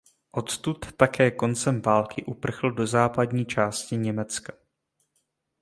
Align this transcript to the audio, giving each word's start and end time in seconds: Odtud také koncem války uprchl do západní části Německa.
Odtud 0.31 0.91
také 0.97 1.31
koncem 1.31 1.81
války 1.81 2.23
uprchl 2.23 2.71
do 2.71 2.87
západní 2.87 3.45
části 3.45 3.97
Německa. 3.97 4.53